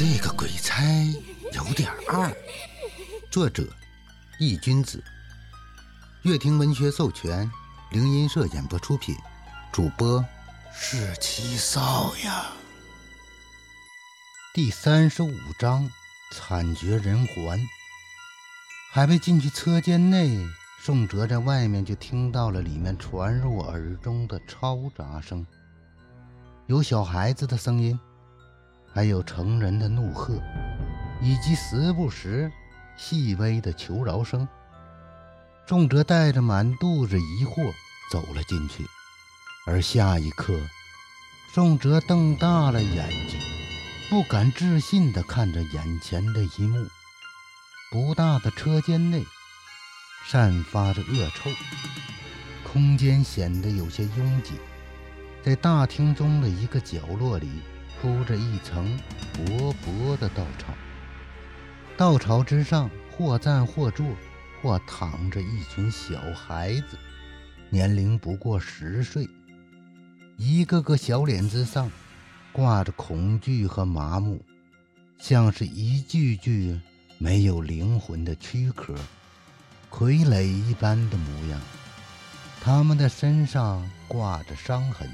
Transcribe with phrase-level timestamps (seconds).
[0.00, 0.82] 这个鬼差
[1.52, 2.34] 有点二。
[3.30, 3.68] 作者：
[4.38, 5.04] 易君子，
[6.22, 7.50] 乐听文学授权，
[7.90, 9.14] 灵音社演播出品，
[9.70, 10.24] 主播
[10.72, 12.46] 是七少呀。
[14.54, 15.86] 第三十五章：
[16.32, 17.60] 惨绝人寰。
[18.90, 20.48] 还未进去车间内，
[20.80, 25.46] 宋哲在外面就听到了里面传入耳中的嘈杂声，
[26.68, 28.00] 有小孩子的声音。
[28.92, 30.34] 还有成人的怒喝，
[31.20, 32.50] 以及时不时
[32.96, 34.46] 细微的求饶声。
[35.66, 37.72] 宋哲带着满肚子疑惑
[38.10, 38.84] 走了进去，
[39.64, 40.58] 而下一刻，
[41.54, 43.38] 宋哲瞪大了眼睛，
[44.10, 46.84] 不敢置信地看着眼前的一幕：
[47.92, 49.24] 不大的车间内，
[50.26, 51.50] 散发着恶臭，
[52.64, 54.54] 空间显得有些拥挤。
[55.42, 57.48] 在大厅中的一个角落里。
[58.00, 58.98] 铺着一层
[59.34, 60.72] 薄薄的稻草，
[61.98, 64.06] 稻草之上或站或坐
[64.62, 66.98] 或躺着一群小孩子，
[67.68, 69.28] 年龄不过十岁，
[70.38, 71.90] 一个个小脸之上
[72.52, 74.42] 挂着恐惧和麻木，
[75.18, 76.80] 像是一具具
[77.18, 78.94] 没有灵魂的躯壳，
[79.90, 81.60] 傀儡一般的模样。
[82.62, 85.06] 他们的身上挂着伤痕，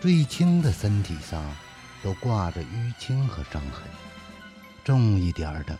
[0.00, 1.44] 最轻的身体上。
[2.02, 3.82] 都挂着淤青和伤痕，
[4.84, 5.78] 重一点的，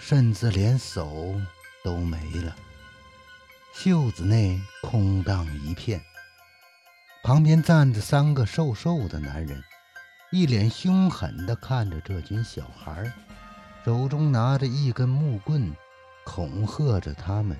[0.00, 1.34] 甚至连手
[1.84, 2.54] 都没了，
[3.74, 6.00] 袖子内空荡一片。
[7.22, 9.62] 旁边站着三个瘦瘦的男人，
[10.32, 13.12] 一脸凶狠地看着这群小孩，
[13.84, 15.74] 手中拿着一根木棍，
[16.24, 17.56] 恐吓着他们。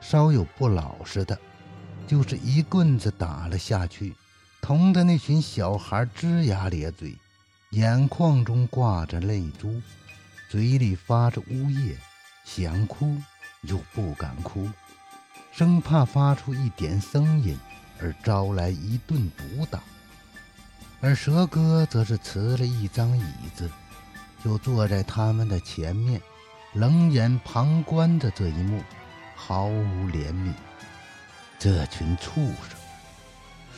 [0.00, 1.38] 稍有不老实的，
[2.06, 4.14] 就是一棍子打了下去。
[4.66, 7.16] 疼的那群小孩龇牙咧嘴，
[7.70, 9.80] 眼眶中挂着泪珠，
[10.48, 11.96] 嘴里发着呜咽，
[12.44, 13.16] 想哭
[13.60, 14.68] 又不敢哭，
[15.52, 17.56] 生怕发出一点声音
[18.00, 19.80] 而招来一顿毒打。
[21.00, 23.70] 而蛇哥则是辞了一张椅子，
[24.42, 26.20] 就坐在他们的前面，
[26.72, 28.82] 冷眼旁观着这一幕，
[29.36, 30.52] 毫无怜悯。
[31.56, 32.75] 这群畜生！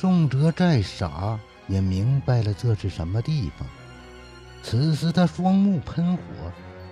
[0.00, 1.36] 宋哲再傻
[1.66, 3.66] 也明白了这是什么地方。
[4.62, 6.22] 此时他双目喷火，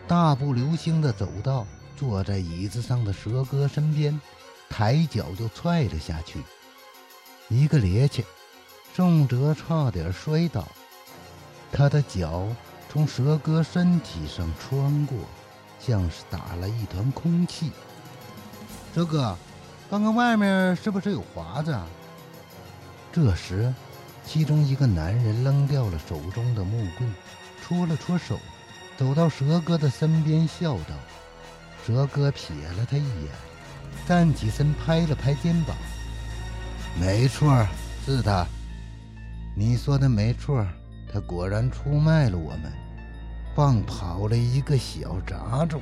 [0.09, 1.65] 大步流星地走到
[1.97, 4.21] 坐在椅子上的蛇哥身边，
[4.69, 6.43] 抬脚就踹了下去。
[7.49, 8.25] 一个趔趄，
[8.93, 10.67] 宋哲差点摔倒，
[11.71, 12.45] 他的脚
[12.91, 15.17] 从蛇哥身体上穿过，
[15.79, 17.71] 像是打了一团空气。
[18.93, 19.37] 蛇哥，
[19.89, 21.71] 刚刚外面是不是有华子？
[21.71, 21.87] 啊？
[23.17, 23.73] 这时，
[24.27, 27.11] 其中一个男人扔掉了手中的木棍，
[27.63, 28.39] 搓了搓手，
[28.99, 30.95] 走到蛇哥的身边，笑道
[31.83, 33.31] ：“蛇哥瞥了他一眼，
[34.07, 35.75] 站起身，拍了拍肩膀
[37.01, 37.67] ：‘没错，
[38.05, 38.47] 是他。
[39.57, 40.63] 你说的没错，
[41.11, 42.71] 他果然出卖了我们，
[43.55, 45.81] 放跑了一个小杂种。’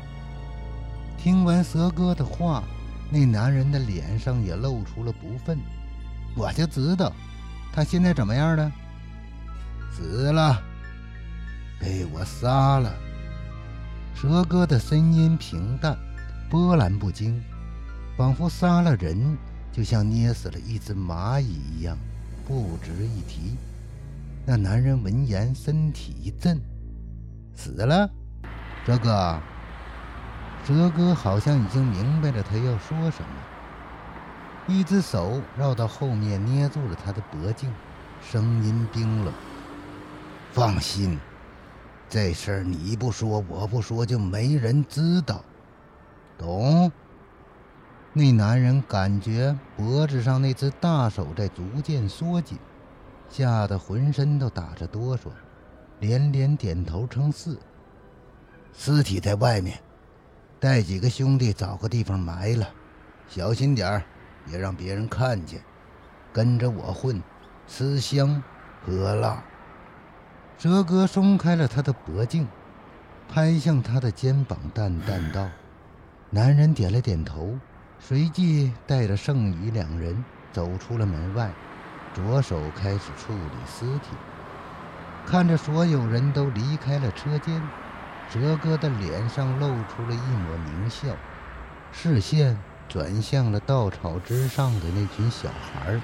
[1.18, 2.62] 听完蛇哥的话，
[3.10, 5.58] 那男人的脸上也露出了不忿。
[6.34, 7.12] 我就知道。”
[7.72, 8.70] 他现在怎么样了？
[9.90, 10.62] 死了，
[11.80, 12.94] 被我杀了。
[14.14, 15.98] 蛇哥的声音平淡，
[16.48, 17.42] 波澜不惊，
[18.16, 19.36] 仿佛杀了人
[19.72, 21.98] 就像捏死了一只蚂蚁一样，
[22.46, 23.56] 不值一提。
[24.46, 26.60] 那男人闻言，身体一震
[27.56, 28.08] ：“死了？”
[28.86, 29.40] 哲哥，
[30.64, 33.28] 哲哥好像已经明白了他要说什么。
[34.66, 37.70] 一只手绕到后面，捏住了他的脖颈，
[38.22, 39.32] 声音冰冷
[40.52, 41.20] ：“放心，
[42.08, 45.44] 这事儿你不说，我不说，就没人知道，
[46.38, 46.90] 懂？”
[48.16, 52.56] 那男人感觉脖子上那只大手在逐渐缩紧，
[53.28, 55.24] 吓得浑身都打着哆嗦，
[56.00, 57.58] 连连点头称是。
[58.72, 59.78] 尸体在外面，
[60.58, 62.66] 带几个兄弟找个地方埋了，
[63.28, 64.02] 小心点儿。
[64.44, 65.60] 别让别人看见，
[66.32, 67.22] 跟着我混，
[67.66, 68.42] 吃香
[68.84, 69.42] 喝辣。
[70.58, 72.46] 哲哥松开了他的脖颈，
[73.28, 75.48] 拍向他的肩膀，淡淡道
[76.30, 77.58] ：“男人点了点头，
[77.98, 81.50] 随即带着剩余两人走出了门外，
[82.14, 84.10] 着手开始处理尸体。
[85.26, 87.60] 看着所有人都离开了车间，
[88.30, 91.16] 哲哥的脸上露出了一抹狞笑，
[91.92, 92.56] 视线。
[92.88, 96.00] 转向了稻草之上的那群小孩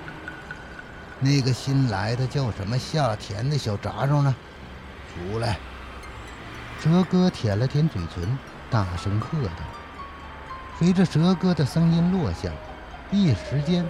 [1.20, 4.34] 那个新来的叫什么夏田的小杂种呢？
[5.12, 5.58] 出来！
[6.80, 8.38] 蛇哥舔了舔嘴唇，
[8.70, 9.52] 大声喝道。
[10.78, 12.50] 随着蛇哥的声音落下，
[13.10, 13.86] 一时间，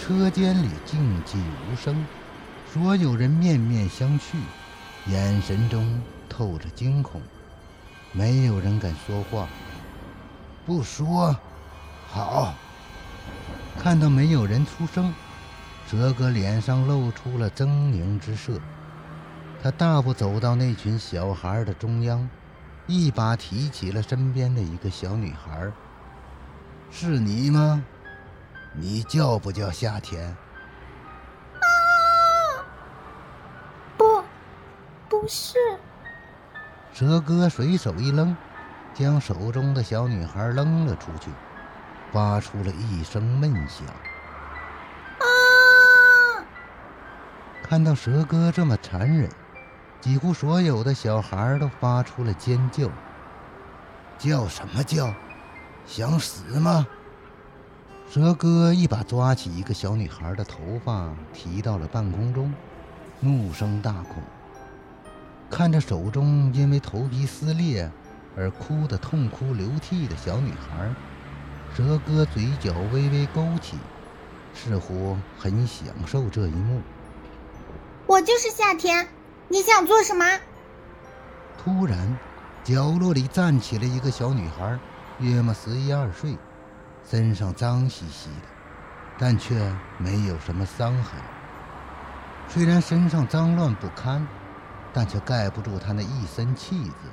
[0.00, 2.06] 车间里静寂无声，
[2.72, 4.36] 所有人面面相觑，
[5.08, 7.20] 眼神中透着惊恐，
[8.12, 9.46] 没有人敢说话。
[10.64, 11.36] 不说，
[12.12, 12.52] 好。
[13.78, 15.14] 看到没有人出声，
[15.86, 18.60] 蛇哥脸上露出了狰狞之色。
[19.62, 22.28] 他大步走到那群小孩的中央，
[22.86, 25.72] 一把提起了身边的一个小女孩。
[26.90, 27.82] 是你吗？
[28.74, 30.26] 你叫不叫夏天？
[30.26, 31.64] 啊！
[33.96, 34.22] 不，
[35.08, 35.56] 不是。
[36.92, 38.36] 蛇哥随手一扔，
[38.92, 41.30] 将手中的小女孩扔了出去。
[42.12, 43.86] 发出了一声闷响。
[45.18, 45.24] 啊！
[47.62, 49.30] 看到蛇哥这么残忍，
[50.00, 52.88] 几乎所有的小孩都发出了尖叫。
[54.18, 55.12] 叫什么叫？
[55.86, 56.86] 想死吗？
[58.08, 62.52] 蛇哥一把抓起一个小女孩的头发，提到了半空中，
[63.20, 64.20] 怒声大哭。
[65.50, 67.90] 看着手中因为头皮撕裂
[68.36, 70.90] 而哭得痛哭流涕的小女孩。
[71.74, 73.78] 蛇哥嘴角微微勾起，
[74.52, 76.82] 似乎很享受这一幕。
[78.06, 79.08] 我就是夏天，
[79.48, 80.24] 你想做什么？
[81.56, 82.16] 突然，
[82.62, 84.78] 角落里站起了一个小女孩，
[85.18, 86.36] 约莫十一二岁，
[87.08, 88.48] 身上脏兮兮的，
[89.18, 89.54] 但却
[89.96, 91.18] 没有什么伤痕。
[92.48, 94.26] 虽然身上脏乱不堪，
[94.92, 97.08] 但却盖不住她那一身气质。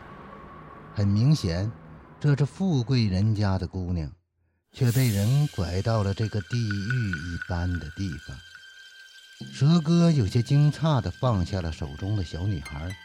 [0.94, 1.72] 很明显，
[2.20, 4.12] 这是富贵人家的姑娘。
[4.72, 8.38] 却被人拐到了这个地狱一般的地方。
[9.54, 12.96] 蛇哥有些惊诧地放下了手中的小女孩，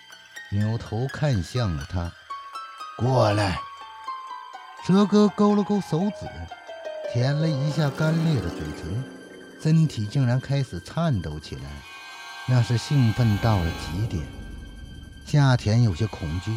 [0.51, 2.13] 扭头看向了她
[2.99, 3.59] ：“过来。”
[4.87, 6.29] 蛇哥勾了勾手指，
[7.13, 9.05] 舔了一下干裂的嘴唇，
[9.63, 11.63] 身体竟然开始颤抖起来，
[12.47, 14.23] 那是兴奋到了极点。
[15.25, 16.53] 夏田有些恐惧，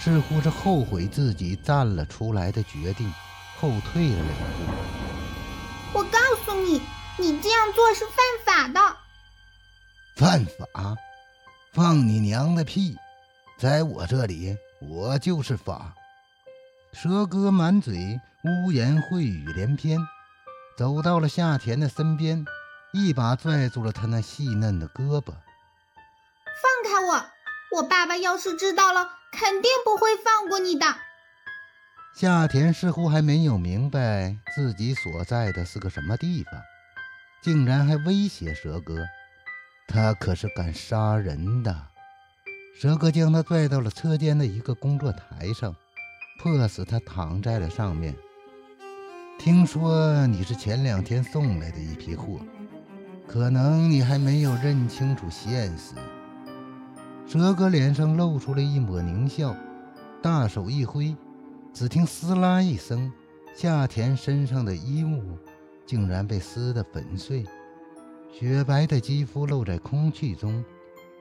[0.00, 3.12] 似乎是后悔自己站了出来的决定。
[3.60, 4.72] 后退了两步。
[5.92, 6.80] 我告诉你，
[7.18, 8.96] 你这样做是犯法的。
[10.16, 10.96] 犯法？
[11.72, 12.96] 放你娘的屁！
[13.58, 15.94] 在我这里，我就是法。
[16.92, 19.98] 蛇哥满嘴污言秽语连篇，
[20.76, 22.44] 走到了夏田的身边，
[22.92, 25.32] 一把拽住了他那细嫩的胳膊。
[26.62, 27.24] 放开我！
[27.76, 30.86] 我爸爸要是知道了，肯定不会放过你的。
[32.14, 36.60] 夏田似乎还没有明白自己所在的是个什么地方，
[37.42, 39.06] 竟然还威胁蛇哥。
[39.86, 41.86] 他可是敢杀人的。
[42.78, 45.74] 蛇哥将他拽到了车间的一个工作台上，
[46.40, 48.14] 迫使他躺在了上面。
[49.38, 52.40] 听说你是前两天送来的一批货，
[53.26, 55.94] 可能你还没有认清楚现实。
[57.26, 59.56] 蛇哥脸上露出了一抹狞笑，
[60.20, 61.16] 大手一挥。
[61.72, 63.10] 只听“撕拉”一声，
[63.54, 65.38] 夏田身上的衣物
[65.86, 67.44] 竟然被撕得粉碎，
[68.30, 70.64] 雪白的肌肤露在空气中，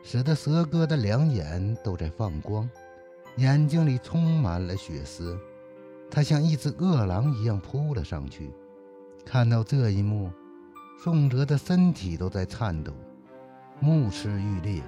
[0.04, 2.70] 使得蛇哥的两眼都在放光，
[3.38, 5.38] 眼睛里充满了血丝。
[6.12, 8.51] 他像一只饿狼一样扑了上去。
[9.24, 10.32] 看到这一幕，
[11.01, 12.91] 宋哲的身体都在颤抖，
[13.79, 14.82] 目赤欲裂，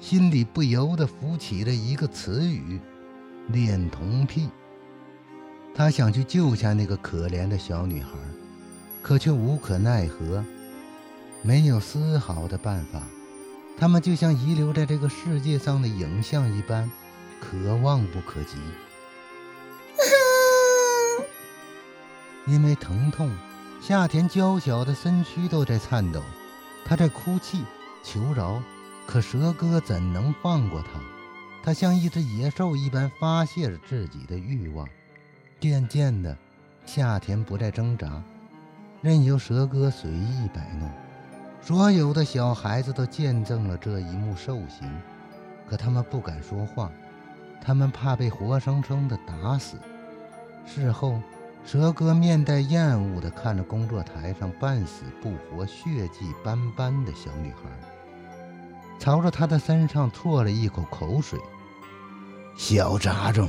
[0.00, 2.80] 心里不由得浮起了一个词语：
[3.48, 4.50] 恋童癖。
[5.76, 8.08] 他想去救下那个可怜的小女孩，
[9.02, 10.42] 可却无可奈何，
[11.42, 13.02] 没有丝毫的办法。
[13.78, 16.90] 他们就像遗留在这个世界上的影像一般，
[17.38, 18.56] 可望不可及。
[22.48, 23.30] 因为疼痛，
[23.82, 26.22] 夏田娇小的身躯都在颤抖，
[26.86, 27.62] 他在哭泣
[28.02, 28.62] 求饶，
[29.06, 30.98] 可蛇哥怎能放过他？
[31.62, 34.88] 他像一只野兽一般发泄着自己的欲望。
[35.58, 36.36] 渐渐的，
[36.84, 38.22] 夏田不再挣扎，
[39.00, 40.90] 任由蛇哥随意摆弄。
[41.62, 44.88] 所有的小孩子都见证了这一幕兽行，
[45.68, 46.90] 可他们不敢说话，
[47.60, 49.78] 他们怕被活生生的打死。
[50.66, 51.20] 事后，
[51.64, 57.70] 蛇哥面带厌恶地看着工作台上半死不活、血迹斑斑的小女孩，
[59.00, 61.40] 朝着她的身上啜了一口口水
[62.56, 63.48] ：“小杂种！”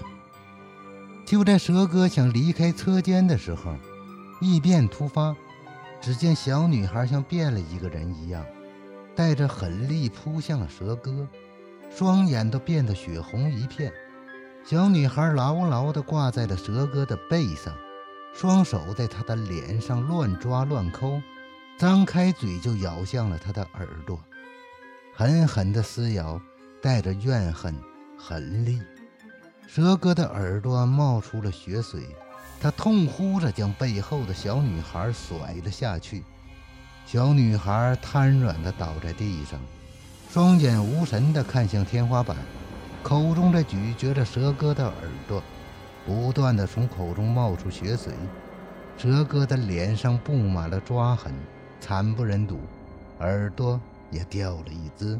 [1.27, 3.75] 就在蛇哥想离开车间的时候，
[4.39, 5.35] 异变突发。
[5.99, 8.45] 只见小女孩像变了一个人一样，
[9.13, 11.27] 带着狠力扑向了蛇哥，
[11.89, 13.91] 双眼都变得血红一片。
[14.63, 17.75] 小女孩牢牢地挂在了蛇哥的背上，
[18.33, 21.21] 双手在他的脸上乱抓乱抠，
[21.77, 24.17] 张开嘴就咬向了他的耳朵，
[25.13, 26.39] 狠狠地撕咬，
[26.81, 27.75] 带着怨恨、
[28.17, 28.79] 狠力。
[29.67, 32.03] 蛇哥的耳朵冒出了血水，
[32.57, 36.23] 他痛呼着将背后的小女孩甩了下去。
[37.05, 39.59] 小女孩瘫软地倒在地上，
[40.31, 42.37] 双眼无神地看向天花板，
[43.03, 44.95] 口中在咀嚼着蛇哥的耳
[45.27, 45.43] 朵，
[46.05, 48.13] 不断地从口中冒出血水。
[48.97, 51.33] 蛇哥的脸上布满了抓痕，
[51.81, 52.57] 惨不忍睹，
[53.19, 53.79] 耳朵
[54.11, 55.19] 也掉了一只，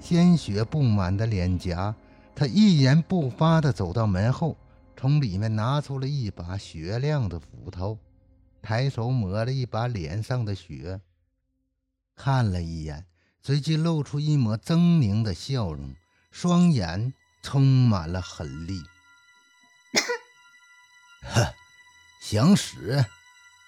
[0.00, 1.94] 鲜血布满的脸颊。
[2.36, 4.56] 他一言不发地走到门后，
[4.96, 7.98] 从里面拿出了一把雪亮的斧头，
[8.60, 11.00] 抬手抹了一把脸上的血，
[12.16, 13.06] 看了一眼，
[13.40, 15.94] 随即露出一抹狰狞的笑容，
[16.32, 17.12] 双眼
[17.42, 18.82] 充满了狠戾。
[21.22, 21.46] 哼，
[22.20, 23.04] 想死，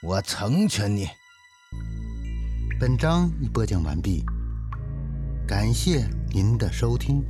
[0.02, 1.08] 我成全你。
[2.80, 4.24] 本章已播讲完毕，
[5.46, 7.24] 感谢您的收听。